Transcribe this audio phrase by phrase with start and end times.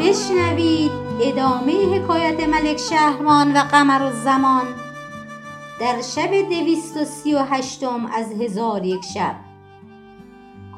[0.00, 0.90] بشنوید
[1.20, 4.66] ادامه حکایت ملک شهرمان و قمر و زمان
[5.80, 9.34] در شب دویست و سی و هشتم از هزار یک شب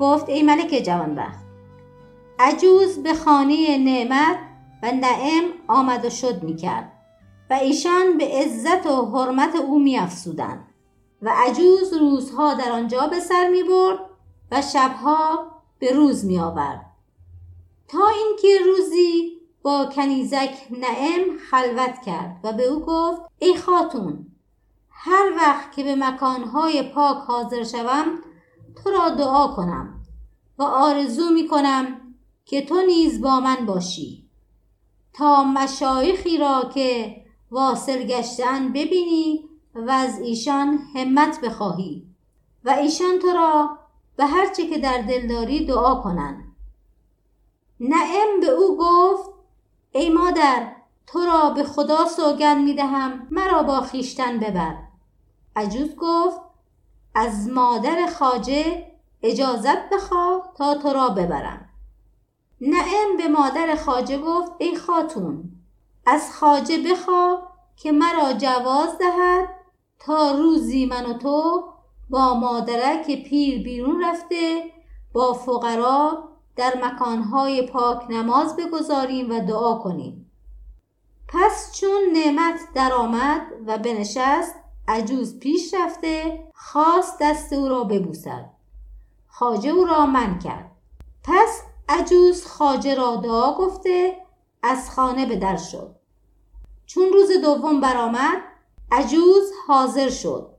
[0.00, 1.44] گفت ای ملک جوانبخت
[2.39, 4.39] عجوز به خانه نعمت
[4.82, 6.93] و نعم آمد و شد می کرد
[7.50, 10.64] و ایشان به عزت و حرمت او می افسودن.
[11.22, 13.99] و عجوز روزها در آنجا به سر می برد
[14.52, 15.46] و شبها
[15.79, 16.91] به روز می آورد
[17.92, 24.26] تا اینکه روزی با کنیزک نعم خلوت کرد و به او گفت ای خاتون
[24.90, 28.18] هر وقت که به مکانهای پاک حاضر شوم
[28.76, 30.00] تو را دعا کنم
[30.58, 32.00] و آرزو می کنم
[32.44, 34.28] که تو نیز با من باشی
[35.12, 37.16] تا مشایخی را که
[37.50, 42.06] واصل گشتن ببینی و از ایشان همت بخواهی
[42.64, 43.78] و ایشان تو را
[44.16, 46.52] به هرچه که در دل داری دعا کنند.
[47.83, 49.30] نعم به او گفت
[49.92, 50.72] ای مادر
[51.06, 54.77] تو را به خدا سوگند می دهم مرا با خیشتن ببر.
[55.56, 56.41] عجوز گفت
[57.14, 58.86] از مادر خاجه
[59.22, 61.69] اجازت بخواه تا تو را ببرم.
[62.61, 65.52] نعم به مادر خاجه گفت ای خاتون
[66.06, 69.48] از خاجه بخواه که مرا جواز دهد
[69.98, 71.64] تا روزی من و تو
[72.11, 74.62] با مادرک پیر بیرون رفته
[75.12, 80.31] با فقرا در مکانهای پاک نماز بگذاریم و دعا کنیم.
[81.28, 84.55] پس چون نعمت درآمد و بنشست
[84.89, 88.50] عجوز پیش رفته خواست دست او را ببوسد.
[89.28, 90.70] خاجه او را من کرد.
[91.25, 94.17] پس عجوز خاجه را دعا گفته
[94.62, 95.97] از خانه به در شد.
[96.86, 98.42] چون روز دوم برآمد
[98.92, 100.51] عجوز حاضر شد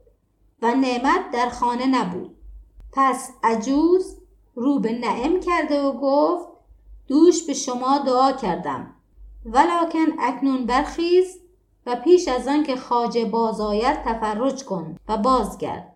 [0.62, 2.36] و نعمت در خانه نبود.
[2.92, 4.18] پس عجوز
[4.56, 6.48] رو به نعم کرده و گفت
[7.08, 8.94] دوش به شما دعا کردم.
[9.46, 11.40] ولکن اکنون برخیز
[11.86, 13.62] و پیش از آن که خاجه باز
[14.06, 15.94] تفرج کن و بازگرد.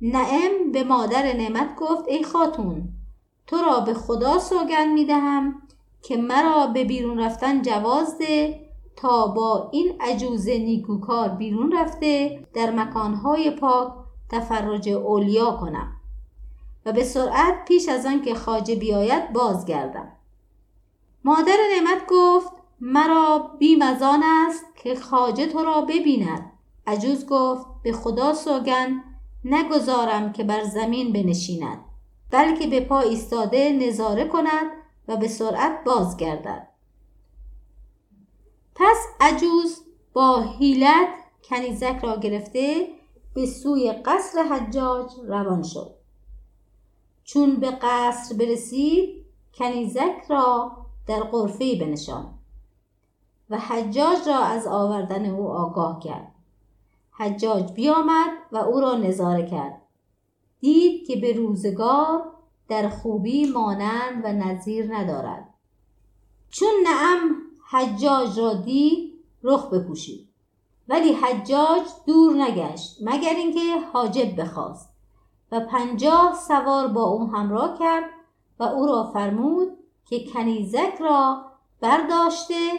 [0.00, 2.88] نعم به مادر نعمت گفت ای خاتون
[3.46, 5.62] تو را به خدا سوگند می دهم
[6.02, 8.60] که مرا به بیرون رفتن جواز ده
[8.96, 13.92] تا با این عجوز نیکوکار بیرون رفته در مکانهای پاک
[14.28, 15.92] تفرج اولیا کنم.
[16.86, 20.12] و به سرعت پیش از آن که خاجه بیاید بازگردم.
[21.24, 26.52] مادر نعمت گفت مرا بیم از است که خاجه تو را ببیند.
[26.86, 29.04] عجوز گفت به خدا سوگن
[29.44, 31.78] نگذارم که بر زمین بنشیند
[32.30, 34.70] بلکه به پا ایستاده نظاره کند
[35.08, 36.68] و به سرعت بازگردد.
[38.74, 39.80] پس عجوز
[40.12, 41.08] با حیلت
[41.44, 42.88] کنیزک را گرفته
[43.34, 45.94] به سوی قصر حجاج روان شد.
[47.24, 49.24] چون به قصر برسید
[49.54, 50.72] کنیزک را
[51.06, 52.34] در قرفه بنشان
[53.50, 56.32] و حجاج را از آوردن او آگاه کرد.
[57.10, 59.82] حجاج بیامد و او را نظاره کرد.
[60.60, 62.22] دید که به روزگار
[62.68, 65.54] در خوبی مانند و نظیر ندارد.
[66.50, 67.36] چون نعم
[67.70, 70.28] حجاج را دید رخ بپوشید.
[70.88, 73.60] ولی حجاج دور نگشت مگر اینکه
[73.92, 74.93] حاجب بخواست.
[75.54, 78.04] و پنجاه سوار با او همراه کرد
[78.58, 79.68] و او را فرمود
[80.06, 81.44] که کنیزک را
[81.80, 82.70] برداشته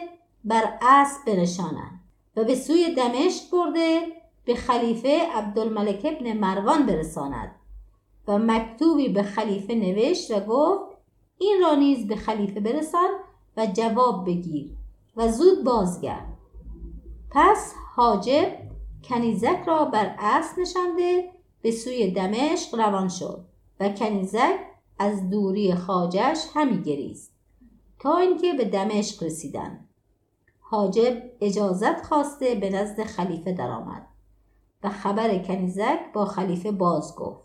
[0.44, 2.00] بر اسب بنشانند
[2.36, 4.00] و به سوی دمشق برده
[4.44, 7.54] به خلیفه عبدالملک ابن مروان برساند
[8.28, 10.96] و مکتوبی به خلیفه نوشت و گفت
[11.38, 13.08] این را نیز به خلیفه برسان
[13.56, 14.70] و جواب بگیر
[15.16, 16.36] و زود بازگرد.
[17.30, 18.52] پس حاجب
[19.04, 21.35] کنیزک را بر اسب نشانده
[21.66, 23.44] به سوی دمشق روان شد
[23.80, 24.58] و کنیزک
[24.98, 27.32] از دوری خاجش همی گریست
[27.98, 29.88] تا اینکه به دمشق رسیدند.
[30.60, 34.06] حاجب اجازت خواسته به نزد خلیفه درآمد
[34.82, 37.44] و خبر کنیزک با خلیفه باز گفت.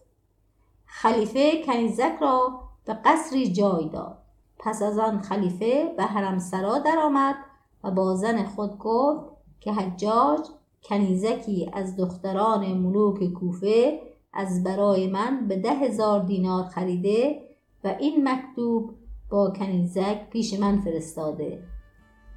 [0.86, 4.18] خلیفه کنیزک را به قصری جای داد.
[4.60, 7.36] پس از آن خلیفه به حرمسرا درآمد
[7.84, 9.26] و با زن خود گفت
[9.60, 10.40] که حجاج
[10.84, 17.42] کنیزکی از دختران ملوک کوفه از برای من به ده هزار دینار خریده
[17.84, 18.96] و این مکتوب
[19.30, 21.64] با کنیزک پیش من فرستاده.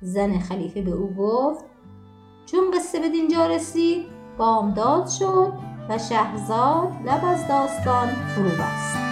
[0.00, 1.64] زن خلیفه به او گفت
[2.46, 4.06] چون قصه به دینجا رسید
[4.38, 5.52] بامداد شد
[5.88, 9.03] و شهرزاد لب از داستان فرو بست.